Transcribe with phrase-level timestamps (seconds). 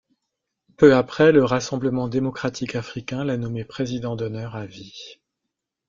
[0.77, 4.95] Peu après, le Rassemblement démocratique africain l'a nommé président d'honneur à vie.